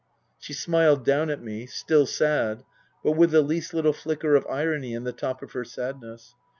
[0.39, 2.63] She smiled down at me, still sad,
[3.03, 6.33] but with the least little flicker of irony on the top of her sadness.